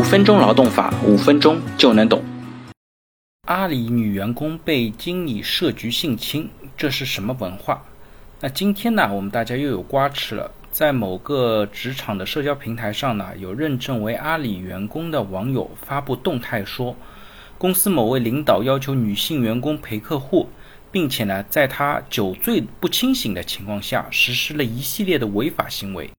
[0.00, 2.24] 五分钟劳动法，五分钟就能懂。
[3.48, 7.82] 阿里女员工被经理设局性侵，这是什么文化？
[8.40, 10.50] 那今天呢，我们大家又有瓜吃了。
[10.70, 16.96] 在某个职场的社交平台上呢，有认证为阿里员工的网友发布动态说，
[17.58, 20.48] 公司某位领导要求女性员工陪客户，
[20.90, 26.10] 并且呢，在他酒醉不清醒的情况下，实施了一系列的违法行为。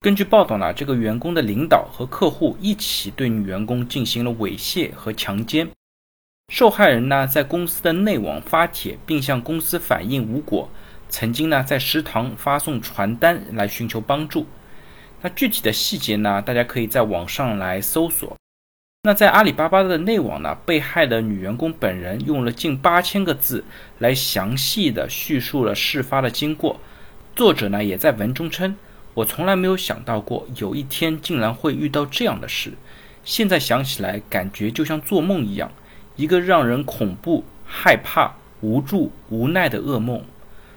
[0.00, 5.68] 根据报道呢，这个员工的领导和客户一起对女员工进行了猥亵和强奸。
[6.52, 10.70] 受害人呢，在公司的内网发帖，并向公司反映无果。
[11.08, 14.46] 曾经呢，在食堂发送传单来寻求帮助。
[15.20, 18.36] 那具体的细节呢，大家可以在网上来搜索。
[19.02, 23.64] 那在阿里巴巴的内网呢，被害的女员工本人用了近八千个字
[23.98, 26.80] 来详细的叙述了事发的经过。
[27.34, 28.76] 作者呢，也在文中称。
[29.18, 32.74] 我从来没有想到过有一天竟然会遇到这样的事，
[33.24, 35.72] 现在想起来感觉就像做梦一样，
[36.14, 40.22] 一个让人恐怖、害怕、无助、无奈的噩梦。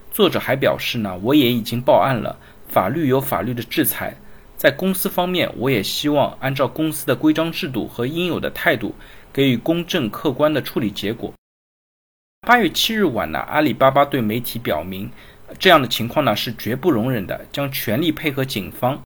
[0.10, 2.36] 作者还表示呢，我也已经报案了，
[2.68, 4.18] 法律有法律的制裁。
[4.58, 8.96] 在公司方面，我也希望按照公司的规章制度和应有的态度，
[9.32, 11.32] 给予公正客观的处理结果。
[12.48, 15.12] 八月七日晚呢，阿里巴巴对媒体表明。
[15.60, 19.00] 这样的情况呢是绝不容忍的，将全力配合警方。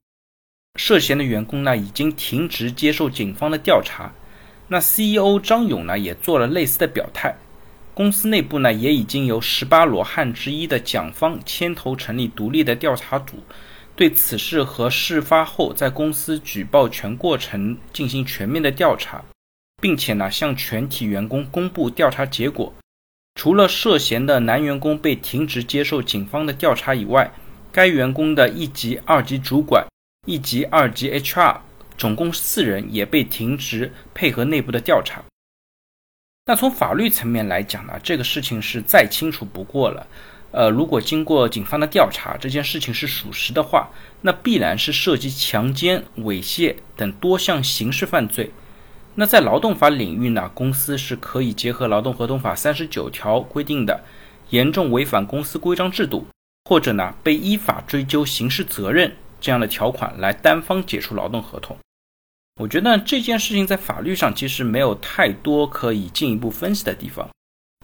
[0.79, 4.11] 涉嫌的员工呢已经停职接受警方的调查。
[4.67, 7.35] 那 CEO 张勇呢也做了类似的表态。
[7.93, 13.38] 公司内部呢也已经由十八罗汉之一的蒋方牵头成立独立的调查组，
[13.95, 19.23] 对此事和事发后在公司举报全过程进行全面的调查，
[19.81, 22.73] 并且呢向全体员工公布调查结果。
[23.36, 27.31] 除了涉嫌的男员工被停职接受警方的调查以外，
[27.72, 29.86] 该员工的一级、二级主管、
[30.25, 31.58] 一级、二级 HR，
[31.97, 35.22] 总共四人也被停职，配合内部的调查。
[36.46, 40.07] 那从法律层面来讲呢，这个事情是再清楚不过了。
[40.52, 43.90] 呃，如果经过警方的调查，这件事情是属实的话，
[44.22, 48.50] 那必然是涉及强奸、猥亵等多项刑事犯罪。
[49.18, 54.03] 那在劳动法领域呢，公司是可以结合劳动合同法三十九条规定的
[54.50, 56.28] 严重违反公司规章制度，
[56.66, 61.78] 或者呢被依法追究刑事责任这样的条款来单方解除劳动合同。
[62.62, 67.30] 我觉得这件事情在法律上其实没有太多可以进一步分析的地方。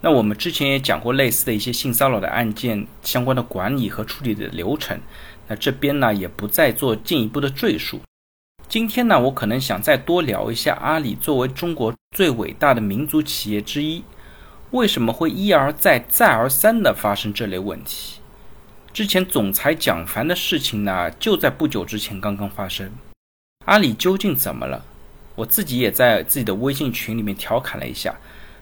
[0.02, 5.00] 那我们之前也讲过类似的一些性骚扰的案件相关的管理和处理的流程，
[5.48, 8.02] 那这边呢也不再做进一步的赘述。
[8.72, 14.02] 今天呢，我可能想再多聊一下阿里作为中国最伟大的民族企业之一，
[14.70, 18.22] 为什么会一而再、再而三的发生这类问题？
[18.94, 22.90] 之前总裁蒋凡的事情呢，就在不久之前刚刚发生。
[23.66, 24.86] 阿里究竟怎么了？
[25.36, 28.16] 我自己也在自己的微信群里面调侃了一下，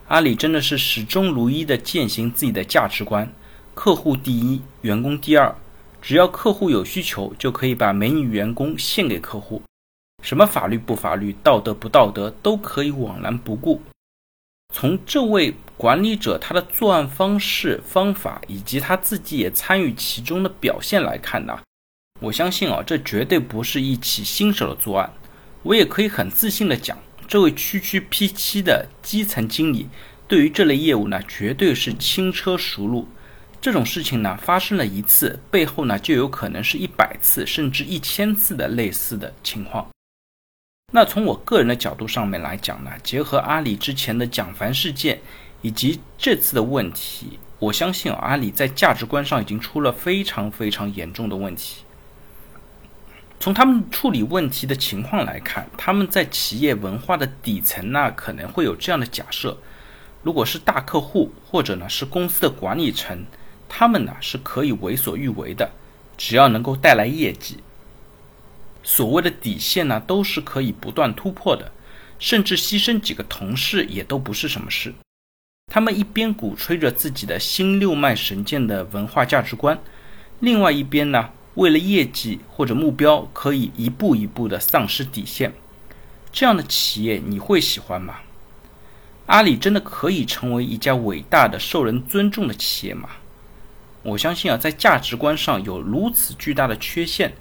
[0.07, 3.31] 阿里真的是始终如一的践行自己的价值观：
[3.75, 5.55] 客户第一，员工第二。
[6.01, 9.61] 只要客户有需求，就可以把美女员工献给客户。
[10.22, 13.81] 什么法律不法律，道德不道德，都可以枉然不顾。
[14.74, 21.59] 从这位管理者他的作案方式、方法，以及他自己也参与其中的表现来看呢，
[22.19, 25.12] 我相信啊，这绝对不是一起新手的作案。
[25.63, 26.97] 我也可以很自信的讲，
[27.28, 29.88] 这位区区 P 七的基层经理，
[30.28, 33.07] 对于这类业务呢，绝对是轻车熟路。
[33.59, 39.86] 这种事情呢，发生了一次，背后呢，就有可能是一百次甚至一千次的类似的情况。
[40.91, 45.19] 那从我个人的角度上面来讲呢，结合阿里之前的蒋凡事件
[45.61, 51.83] 以及这次的问题，我相信阿里在价值观上已经出了非常非常严重的问题。
[53.39, 59.57] 从他们处理问题的情况来看，他们在企业文化的底层呢，可能会有这样的假设：
[60.23, 63.25] 如果是大客户或者呢是公司的管理层，
[63.69, 65.69] 他们呢是可以为所欲为的，
[66.18, 67.57] 只要能够带来业绩。
[68.81, 71.71] 所谓的底线呢，都是可以不断突破的，
[72.17, 74.93] 甚至牺牲几个同事也都不是什么事。
[75.71, 79.79] 他们一边鼓吹着自己的新六脉神剑的文化价值观，
[80.39, 85.53] 另外一边呢，为了业绩或者目标，可以一步一步的丧失底线。
[86.31, 88.15] 这样的企业你会喜欢吗？
[89.27, 93.09] 阿里真的可以成为一家伟大的、受人尊重的企业吗？
[94.01, 97.33] 我相信啊，在价值观上有如此巨大的缺陷。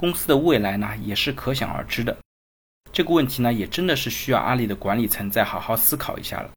[0.00, 2.16] 公司的未来呢，也是可想而知的。
[2.90, 6.50] 这个问题呢，也真的是需要阿里的管理层再好好思考一下了。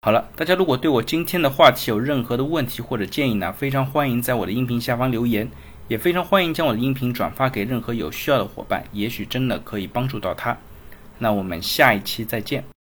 [0.00, 5.50] 好了，大家如果对我今天的话题有任何的问题或者建议呢，非常欢迎在我的音频下方留言，
[5.88, 10.56] 也非常欢迎将我的音频转发给任何有需要的伙伴，也许真的可以帮助到他。
[11.18, 12.75] 那我们下一期再见。